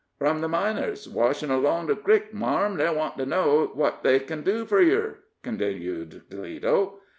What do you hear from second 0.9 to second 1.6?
washin'